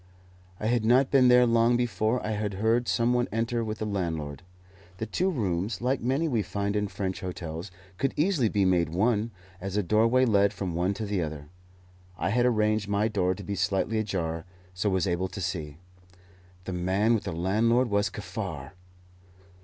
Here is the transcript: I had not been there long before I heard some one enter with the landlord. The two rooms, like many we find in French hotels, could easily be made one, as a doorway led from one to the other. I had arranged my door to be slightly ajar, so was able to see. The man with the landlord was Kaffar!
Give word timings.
I 0.59 0.65
had 0.65 0.83
not 0.83 1.11
been 1.11 1.27
there 1.27 1.45
long 1.45 1.77
before 1.77 2.25
I 2.25 2.33
heard 2.33 2.87
some 2.87 3.13
one 3.13 3.27
enter 3.31 3.63
with 3.63 3.77
the 3.77 3.85
landlord. 3.85 4.41
The 4.97 5.05
two 5.05 5.29
rooms, 5.29 5.79
like 5.79 6.01
many 6.01 6.27
we 6.27 6.41
find 6.41 6.75
in 6.75 6.87
French 6.87 7.19
hotels, 7.21 7.69
could 7.99 8.15
easily 8.17 8.49
be 8.49 8.65
made 8.65 8.89
one, 8.89 9.29
as 9.61 9.77
a 9.77 9.83
doorway 9.83 10.25
led 10.25 10.53
from 10.53 10.73
one 10.73 10.95
to 10.95 11.05
the 11.05 11.21
other. 11.21 11.49
I 12.17 12.29
had 12.31 12.47
arranged 12.47 12.87
my 12.87 13.09
door 13.09 13.35
to 13.35 13.43
be 13.43 13.53
slightly 13.53 13.99
ajar, 13.99 14.45
so 14.73 14.89
was 14.89 15.05
able 15.05 15.27
to 15.27 15.39
see. 15.39 15.77
The 16.63 16.73
man 16.73 17.13
with 17.13 17.25
the 17.25 17.31
landlord 17.31 17.87
was 17.91 18.09
Kaffar! 18.09 18.71